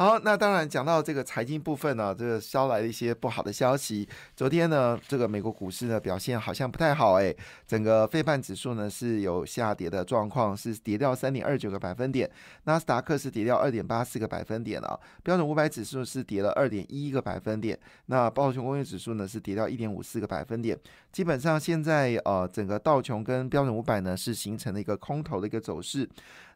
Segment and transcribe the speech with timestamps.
[0.00, 4.08] 好，那当然讲到这个财经部分呢，这个捎来了一些不好的消息。
[4.34, 12.30] 昨天呢，这个美国股市呢表现好像不太好，哎，整个费半指数呢是有下跌的状况，是跌掉三点二九个百分点，
[12.64, 20.78] 纳斯达克是跌掉二点八四个百分点啊，标准五百指数是跌了二点一个百分点，那道琼工业指数呢是跌掉一点五四个百分点。
[21.12, 26.08] 基本上现在呃，整个道琼跟标准五百呢是形成了一个空头的一个走势。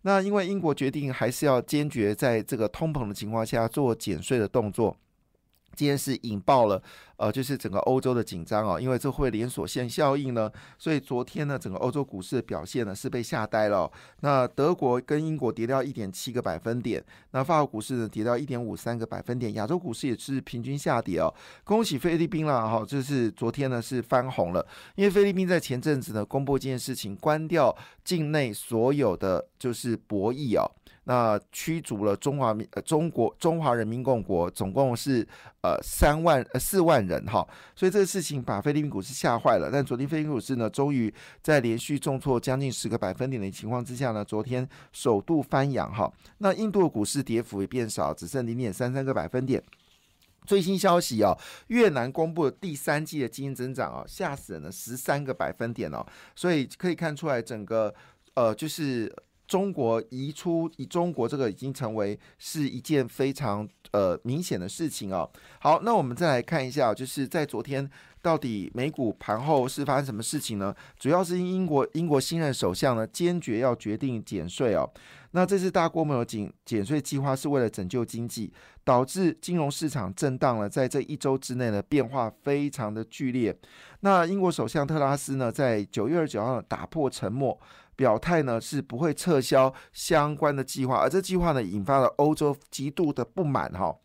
[0.06, 4.94] 那因为英国决定还是要坚决在这个通膨的情况下做减税的动作。
[5.74, 6.80] 今天是引爆了，
[7.16, 13.91] 呃，就是整个欧洲的紧张哦，因为这会连锁线效应呢，所以昨天呢，整个欧洲股市的表现呢是被吓呆了。
[14.20, 21.33] 那德国跟英国跌掉一点七个百分点，那法国股市呢跌掉一点五三个百分点，亚洲股市也是平均下跌哦。
[21.64, 24.64] 恭喜菲律宾了哈，就是昨天呢是翻红了，
[24.95, 30.70] 因为菲律宾在前阵子呢公布这件事情，关掉境内所有的就是博弈哦。
[31.06, 35.27] 那驱逐了中华民呃中国中华人民共和国总共是
[35.62, 37.46] 呃三万呃四万人哈，
[37.77, 39.69] 所以这个事情把菲律宾股市吓坏了。
[39.70, 46.11] 但昨天菲律宾股市呢，终于在连续重挫将近十个百分点的情况之下呢，昨天首度翻扬哈。
[46.38, 49.62] 那印度的股市跌幅也变少，只剩零点三三个百分点。
[50.46, 56.06] 最新消息哦，越南公布了第三季的经济增长哦，吓死人了，十三个百分点哦。
[56.34, 57.94] 所以可以看出来，整个
[58.33, 59.14] 呃就是。
[59.55, 65.30] 中国移出以中国这个已经成为是一件非常呃明显的事情哦。
[65.61, 67.88] 好，那我们再来看一下，就是在昨天
[68.20, 70.74] 到底美股盘后是发生什么事情呢？
[70.98, 74.91] 主要是因英国英国新任首相呢坚决要决定减税哦。
[75.30, 78.52] 那这次大规模的减减税计划是为了拯救经济，
[78.84, 83.56] 导致金融市场震荡了，在这一周之内呢变化非常的剧烈。
[84.00, 87.58] 那英国首相特拉斯呢在九月二十九号打破沉默。
[87.96, 93.96] 表态呢是不会撤销相关的计划，而这计划呢引发了欧洲极度的不满哈。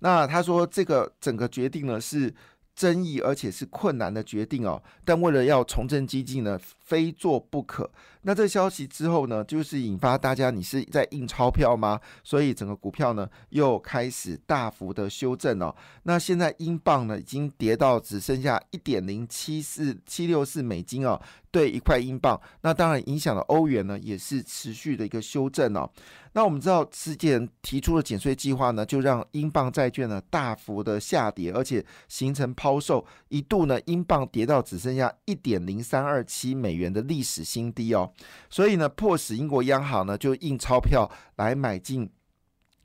[0.00, 2.34] 那他说这个整个决定呢是
[2.74, 7.90] 争议而且是困难的决定哦，但为了要重振经济呢，非做不可。
[8.26, 12.00] 那这消息之后呢，就是引发大家你是在印钞票吗？
[12.22, 15.74] 所以整个股票呢又开始大幅的修正哦。
[16.04, 21.20] 那现在英镑呢已经跌到只剩下一点零七四七六四美金哦。
[21.50, 25.88] 对一块英镑，那当然影响了欧元呢，也是持续的一个修正哦。
[26.32, 38.12] 那我们知道之前提出的减税计划呢，就让英镑债券呢大幅的下跌，而且形成抛售，一度呢英镑跌到只剩下一点零三二七美美元的历史新低哦。
[38.50, 42.10] 所以呢，迫使英国央行呢就印钞票来买进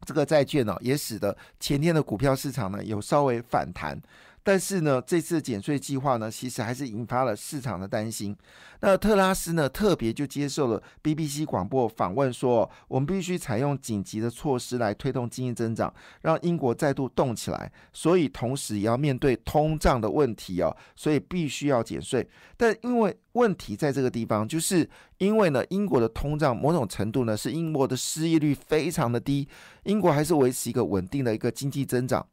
[0.05, 3.99] 这个债券呢，也使得前天的股票市场呢有稍微反弹。
[4.49, 8.35] 但是呢，这次减税计划呢，其实还是引发了市场的担心。
[8.79, 17.71] 那特拉斯呢，特别就接受了 BBC 广播访问，说我们必须采用紧急的措施来推动经济增长，让英国再度动起来。
[17.93, 22.27] 所以同时也要面对通胀的问题哦，所以必须要减税。
[22.57, 24.89] 但因为问题在这个地方，就是
[25.19, 29.47] 因为呢，英国的通胀某种程度呢，是英国的失业率非常的低，
[29.83, 32.25] 英国还是维持一个稳定的一个经济增长。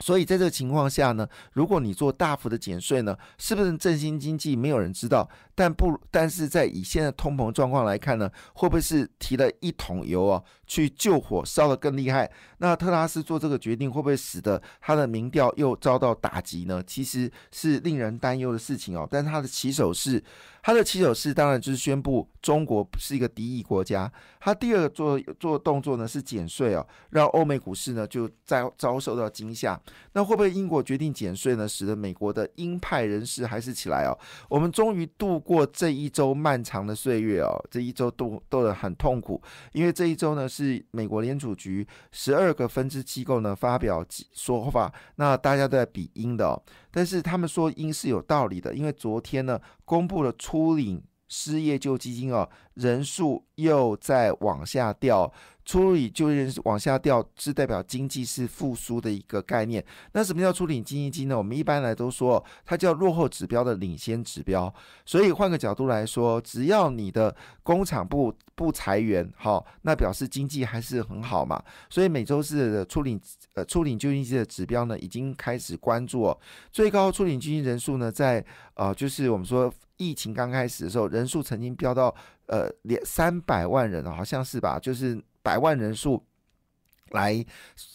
[0.00, 4.54] 所以在这个情况下呢，如果你做大幅的减税呢，是不是振兴经济？
[4.54, 5.28] 没有人知道。
[5.54, 12.30] 但不，但是在以现在通膨状况来看呢，会不会是提了一桶油啊，去救火烧得更厉害？
[12.58, 16.82] 那特拉斯做这个决定，会不会使得他的民调又遭到打击呢？
[16.86, 19.06] 其实是令人担忧的事情哦。
[19.10, 20.22] 但他的起手是。
[20.62, 24.10] 他的起手式当然就是宣布中国是一个敌意国家。
[24.40, 29.80] 他第二个做做动作呢是减税哦，让欧美股市呢就在遭受到惊吓。
[30.12, 34.16] 那会不会英国决定减税呢，使得美国的鹰派人士还是起来哦？
[34.48, 39.42] 我们终于度过这一周漫长的岁月哦，这一周度度得很痛苦，
[39.72, 46.62] 因为这一周呢是美国联储局十二个分支机构呢发表说法，那大家都在比鹰的哦。
[46.90, 55.32] 但是他们说因是有道理的，因为昨天呢公布了初领失业救济金哦人数又在往下掉。
[55.68, 59.84] 初领就业往下掉，是代表经济是复苏的一个概念。
[60.12, 61.36] 那什么叫初领经济金呢？
[61.36, 64.72] 我们一般来都说它叫落后指标的领先指标。
[65.04, 71.62] 所以换个角度来说，只要你的工厂不不裁员，好，那表示经济还是很好嘛。
[71.90, 73.20] 所以每周四的初领
[73.52, 76.40] 呃初领就业金的指标呢，已经开始关注哦。
[76.72, 78.42] 最高初领经济人数呢，在
[78.72, 82.14] 呃就是我们说疫情刚开始的时候，人数曾经飙到。
[82.50, 86.24] 呃，连三百万人好像是吧，就是百万人数。
[87.12, 87.42] 来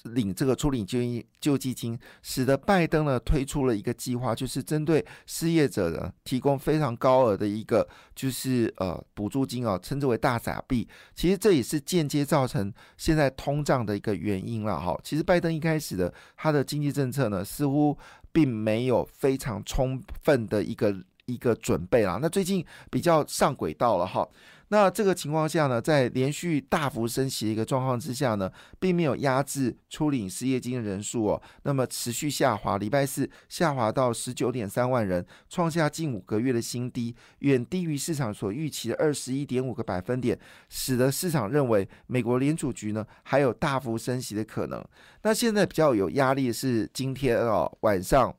[0.05, 10.87] 领这个出领救济救济金，使得拜登呢推出了一个计划，就是针对失业者呢提供非常高额的一个就是呃补助金啊，称之为大傻币。
[11.13, 14.99] 其实这也是间接造成现在通胀的一个原因了哈。
[15.03, 17.95] 其实拜登一开始的他的经济政策呢，似乎
[18.31, 20.91] 并没有非常充分的一个。
[21.25, 24.27] 一个准备啦，那最近比较上轨道了哈。
[24.73, 32.79] 那这个情况下呢，在连续大幅升息的一个状况之下呢，并没有压制初领失业金的人数哦，那么持续下滑。
[32.79, 40.39] 礼拜四下滑到十九点三万人，创下近五个月的新低，远低于市场所预期的二十一点五个百分点，
[40.69, 44.83] 使得市场认为美国联储局呢还有大幅升息的可能。
[45.21, 48.35] 那现在比较有压力的是今天哦晚上。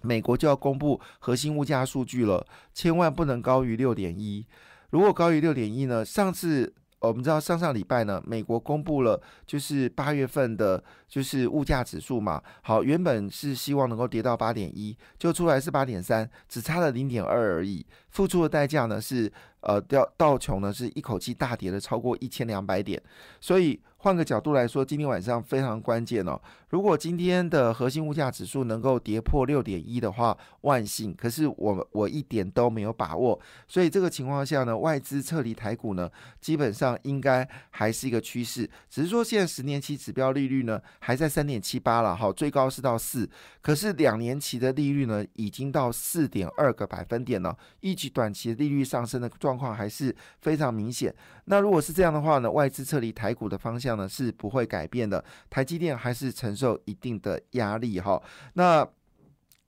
[0.00, 4.46] 美国就要公布核心物价数据了，千万不能高于六点一。
[4.90, 6.04] 如果高于六点一呢？
[6.04, 12.42] 上次我们知道上上礼拜呢，美国公布了就是八月份的，就是物价指数嘛。
[12.62, 17.84] 好，原本是希望能够跌到八点一，就出来是八点三，只差了零点二而已。
[18.10, 19.32] 付出的代价呢是。
[19.60, 23.02] 呃，掉道琼呢是一口气大跌了超过一千两百点，
[23.40, 26.40] 所以换个角度来说，今天晚上非常关键哦。
[26.68, 31.12] 如果今天的核心物价指数能够跌破六点一的话，万幸。
[31.12, 36.08] 可是我我一点都没有把握，所以这个情况下呢，外资撤离台股呢，
[36.40, 38.70] 基本上应该还是一个趋势。
[38.88, 43.26] 只是说现在十年期指标利率呢还在三点七八了，哈，最高是到四，
[43.62, 49.28] 可是两年期的利率呢已经到四点二个百分点了，一级短期的利率上升的。
[49.38, 51.14] 状况还是非常明显。
[51.44, 58.20] 那如果是这样的话呢，外资撤离台股的方向呢是不会改变的，台积电还是承受一定的压力哈。
[58.54, 58.84] 那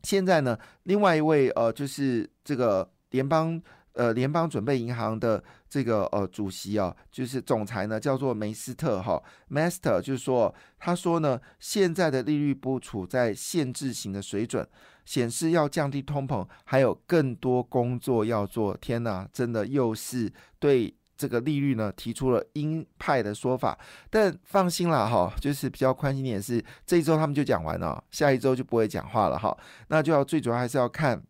[0.02, 3.62] 现在呢，另外一位呃，就是这个联邦。
[3.92, 9.20] 呃，联邦准备银行的这个呃主席啊，就是总裁呢，叫做梅斯特哈
[9.50, 14.66] ，Master，就是说，他说呢，现在的利率不处在限制型的水准，
[15.04, 18.76] 显示要降低通膨，还有更多工作要做。
[18.76, 23.76] 天哪，真的又是对这个利率呢提出了鹰派的说法。
[24.08, 29.56] 但放心了哈，就是比较宽心点是，这一周他们就讲完了，下一周就不会讲话了哈。
[29.88, 31.20] 那就要最主要还是要看。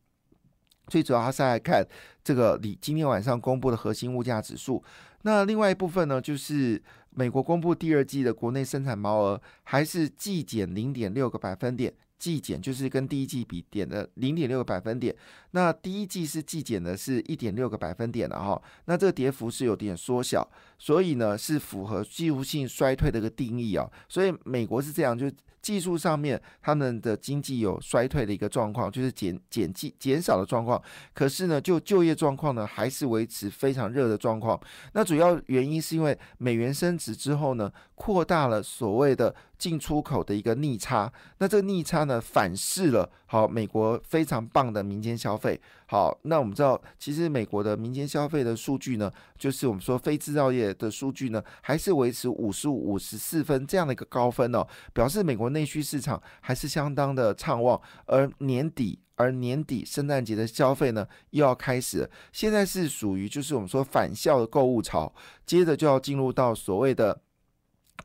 [0.90, 1.86] 最主要还是来看
[2.22, 4.82] 这个你今天晚上公布的核心物价指数。
[5.22, 11.94] 那另外一部分呢，就是美国公布第二季的国内生产毛额还是季减零点六个百分点。
[12.18, 15.16] 季减就是跟第一季比点的零点六个百分点，
[15.52, 20.46] 那第一季是季减的是一点六个百分点了哈，那这个跌幅是有点缩小，
[20.80, 25.30] 所以呢是符合技术性衰退的一个定义啊，所以美国是这样，就
[25.60, 30.82] 技术上面他们的经济有衰退的一个状况，就是减减计减少的状况，
[31.12, 34.58] 可是呢就就业状况呢还是维持非常热的状况，
[34.94, 42.00] 那主要原因是因为美元升值之后呢，扩大了所谓的进出口的一个逆差，那这个逆差。
[42.04, 57.80] 呢反噬了好美国非常棒的民间消费好，那我们知道其实美国的民间消费的数据呢，就是我们说非制造业的数据呢，还是维持五十五五十四分这样的一个高分哦，表示美国内需市场还是相当的畅旺。
[58.06, 65.14] 而年底而年底圣诞节的消费呢又要开始，现在是属于就是我们说返校的购物潮，
[65.46, 67.20] 接着就要进入到所谓的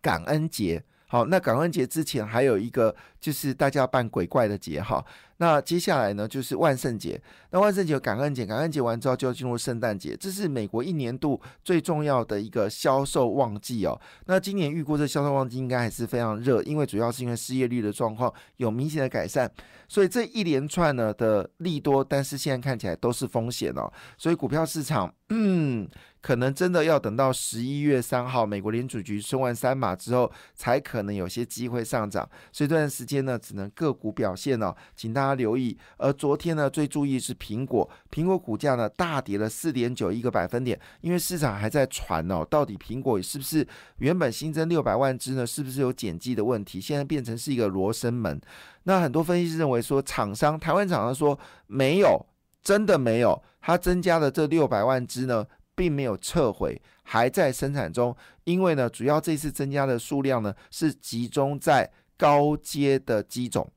[0.03, 0.83] 感恩节。
[1.07, 5.05] 好，那感恩节之前还有一个，就是大家办鬼怪的节哈。
[5.37, 7.21] 那接下来呢，就是万圣节。
[7.51, 13.99] 那万圣节、感恩节，感恩节完之后就要进入圣诞节，这是美国一年度最重要的一个销售旺季哦。
[14.25, 19.49] 那今年预估这销售旺季应该还是非常热，因为主要是因为失业率的状况有明显的改善，
[19.87, 23.91] 所以这一连串呢的利多，但是现在看起来都是风险哦。
[24.17, 25.89] 所以股票市场，嗯，
[26.21, 32.29] 可能真的要等到十一月三号美国联储局升完三码之后，才可能有些机会上涨。
[32.51, 35.25] 所以这段时间呢，只能个股表现哦，请大。
[35.25, 43.67] 家留意，而昨天呢，最注意是苹果，苹果股价呢大跌了四点九一个百分点，因为市场还在传哦，到底苹果是不是
[43.97, 45.47] 原本新增六百万只呢？
[45.47, 46.79] 是不是有减记的问题？
[46.79, 48.39] 现在变成是一个罗生门。
[48.83, 52.23] 那很多分析师认为说，厂商台湾厂商说没有，
[52.65, 55.45] 真的没有，它增加的这六百万只呢，
[55.75, 58.13] 并没有撤回，还在生产中。
[58.43, 63.71] 因为呢，主要这次增加的数量呢，是集中在高阶的机种。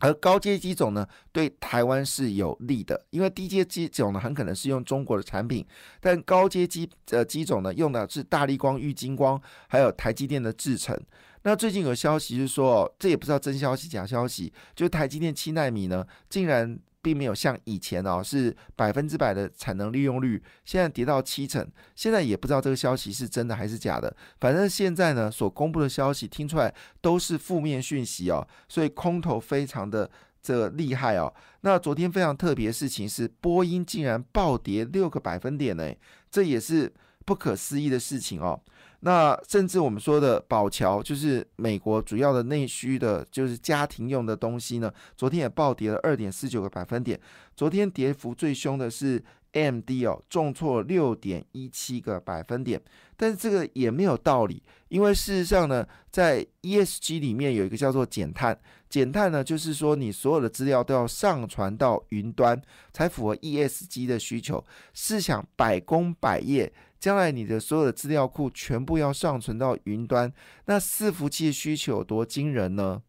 [0.00, 5.66] 而高阶机种呢，对台湾是有利的，因为低阶机种呢，很可能是用中国的产品，
[6.00, 10.94] 但高阶机呃机种呢，用的是大力光、玉金光，还有台积电的制程。
[11.42, 24.16] 那最近有消息是说，这也不知道真消息假消息，就台积电七纳米呢，竟然并没有像以前哦是百分之百的产能利用率，现在跌到七成，现在也不知道这个消息是真的还是假的。
[24.40, 30.10] 反正现在呢所公布的消息听出来都是负面讯息哦，所以空头非常的
[30.42, 31.30] 这厉害哦。
[31.60, 35.92] 那昨天非常特别的事情是，波音竟然暴跌六个百分点呢，
[36.30, 36.90] 这也是
[37.24, 38.60] 不可思议的事情哦。
[39.00, 47.20] 那甚至我们说的宝桥，就是美国主要的内需的，就是家庭用的东西呢，昨天也暴跌了二点四九个百分点。
[47.54, 49.22] 昨天跌幅最凶的是
[49.54, 52.80] M D 哦，重挫六点一七个百分点。
[53.16, 58.58] 但是这个也没有道理，因为事实上呢，在 ESG 里面有一个叫做减碳，
[58.88, 62.60] 减碳呢就是说你所有的资料都要上传到云端，
[62.92, 64.64] 才符合 ESG 的需求。
[64.92, 66.72] 试想百工百业。
[67.00, 70.32] 将来你的所有的资料库全部要上传到云端，
[70.64, 73.02] 那伺服器的需求有多惊人呢？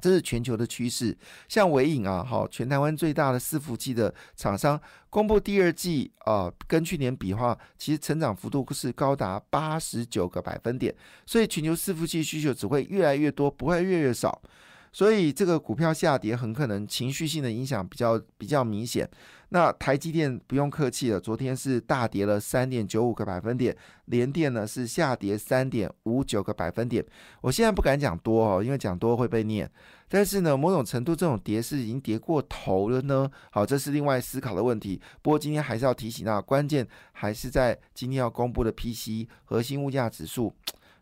[0.00, 1.16] 这是全球的趋势。
[1.48, 10.94] 像伟影啊，哈，全台湾最大的伺服器的厂商，公布第二季啊，跟去年比话，其实成长幅度是高达八十九个百分点。
[11.26, 14.40] 所以全球伺服器需求只会越来越多，不会越来越少。
[14.92, 19.08] 所以这个股票下跌很可能情绪性的影响比较比较明显。
[19.52, 27.04] 那台积电不用客气了，昨天是大跌了三点九五个百分点，联电呢是下跌三点五九个百分点。
[27.40, 29.68] 我现在不敢讲多哦，因为讲多会被念。
[30.08, 33.28] 但是呢，某种程度这种跌是已经跌过头了呢。
[33.50, 35.00] 好，这是另外思考的问题。
[35.20, 40.54] 不过今天还是要提醒到，关键还是在今天要公布的 PC 核心物价指数。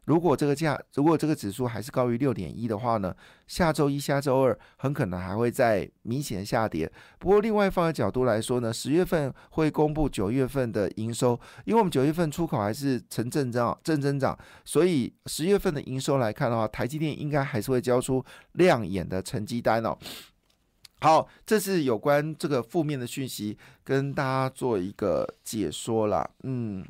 [0.09, 3.15] 如果这个价，如果这个指数还是高于六点一的话呢，
[3.47, 6.91] 下周一、下周二很可能还会再明显下跌。
[7.19, 19.95] 不过，另外放在角度来说呢，十月份会公布九月份的营收，因为我们九月份出口还是呈正增、正增长，所以十月份的营收来看的话，台积电应该还是会交出亮眼的成绩单哦。
[21.01, 26.27] 好，这是有关这个负面的讯息，跟大家做一个解说啦。
[26.45, 26.83] 嗯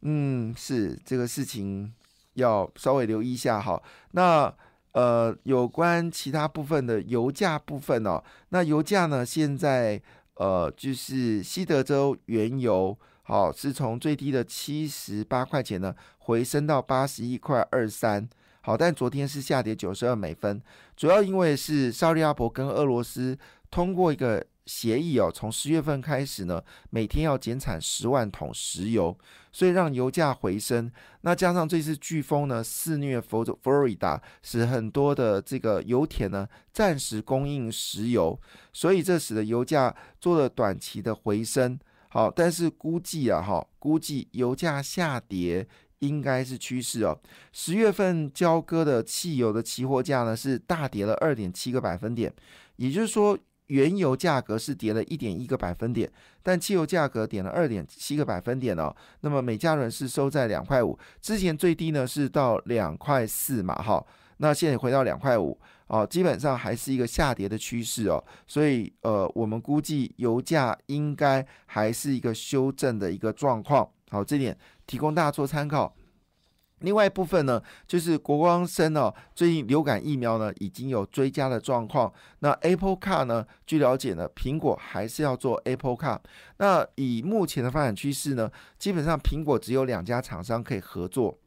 [0.00, 1.92] 嗯，是这个事情。
[2.38, 3.80] 要稍微留意一下哈，
[4.12, 4.52] 那
[4.92, 10.00] 呃，有关其他部分的油价部分哦，那油价呢，现在
[10.34, 18.28] 呃，就是西德州原油好是从最低的七十八块钱呢，回升到八十一块二三，
[18.62, 20.60] 好，但昨天是下跌九十二美分，
[20.96, 23.38] 主要因为是沙利阿伯跟俄罗斯
[23.70, 24.44] 通过一个。
[24.68, 29.16] 协议哦，从十月份开始呢，每天要减产十万桶石油，
[29.50, 30.92] 所以让油价回升。
[31.22, 38.38] 那加上这次飓风呢肆虐佛佛罗里达，使很多的这个油田呢暂时供应石油，
[38.74, 41.80] 所以这使得油价做了短期的回升。
[42.10, 45.66] 好，但是估计啊，哈，估计油价下跌
[46.00, 47.18] 应该是趋势哦。
[47.52, 52.30] 十月份交割的汽油的期货价呢是大跌了二点七个百分点，
[52.76, 53.38] 也就是说。
[53.68, 56.10] 原油价格是跌了一点一个百分点，
[56.42, 58.94] 但汽油价格跌了二点七个百分点哦。
[59.20, 64.04] 那么每加仑是收在两块五，之前最低呢是到两块四嘛，哈，
[64.38, 68.22] 那现在回到两块五哦，基本上还是一个下跌的趋势哦。
[68.46, 73.88] 所以呃，我们估计油价应该还是一个修正的一个状况。
[74.10, 74.56] 好，这点
[74.86, 75.94] 提供大家做参考。
[76.80, 82.12] 另外一部分呢，就是国光生哦，最近流感疫苗呢已经有追加的状况。
[82.40, 86.18] 那 Apple Car 呢，据了解呢，苹果还是要做 Apple Car。
[86.58, 91.38] 那以目前的发展趋势呢，基本上苹果只有两家厂商可以合作。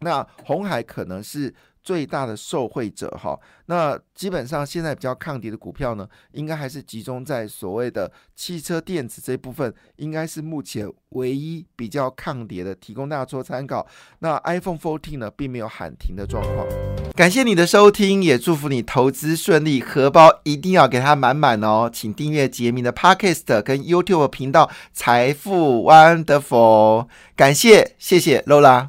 [0.00, 1.54] 那红海可能是。
[1.84, 13.86] 最大的受惠者哈，那基本上现在比较抗跌的股票呢，应该还是集中在所谓的汽车电子这部分，应该是目前唯一比较抗跌的，提供大家做参考。
[14.20, 16.66] 那 iPhone 14呢，并没有喊停的状况。
[17.14, 21.90] 感谢你的收听，也祝福你投资顺利，荷包一定要给它满满哦。
[21.92, 28.88] 请订阅杰明的 Podcast 跟 YouTube 频道财富 Wonderful，感谢谢谢 Lola。